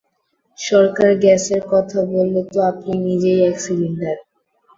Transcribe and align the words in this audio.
সরকার, 0.57 1.09
গ্যাসের 1.15 1.61
কথা 1.73 1.99
বললে 2.13 2.41
তো 2.51 2.57
আপনি 2.71 2.91
নিজেই 3.07 3.39
এক 3.49 3.55
সিলিন্ডার। 3.59 4.17